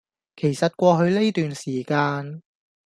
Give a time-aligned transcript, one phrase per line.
[0.35, 2.41] 其實過去呢段時間